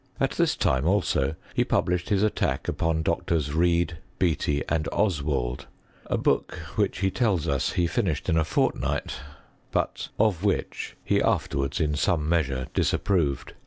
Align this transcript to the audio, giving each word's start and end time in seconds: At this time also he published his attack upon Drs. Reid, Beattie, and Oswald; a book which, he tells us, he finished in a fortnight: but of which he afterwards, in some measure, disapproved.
At 0.19 0.31
this 0.31 0.55
time 0.55 0.87
also 0.87 1.35
he 1.53 1.63
published 1.63 2.09
his 2.09 2.23
attack 2.23 2.67
upon 2.67 3.03
Drs. 3.03 3.53
Reid, 3.53 3.99
Beattie, 4.17 4.63
and 4.67 4.89
Oswald; 4.91 5.67
a 6.07 6.17
book 6.17 6.55
which, 6.75 7.01
he 7.01 7.11
tells 7.11 7.47
us, 7.47 7.73
he 7.73 7.85
finished 7.85 8.27
in 8.27 8.35
a 8.35 8.43
fortnight: 8.43 9.17
but 9.69 10.09
of 10.19 10.43
which 10.43 10.95
he 11.03 11.21
afterwards, 11.21 11.79
in 11.79 11.93
some 11.95 12.27
measure, 12.27 12.65
disapproved. 12.73 13.53